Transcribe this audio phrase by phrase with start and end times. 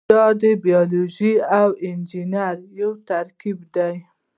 [0.11, 3.95] دا د بیولوژي او انجنیری یو ترکیب دی.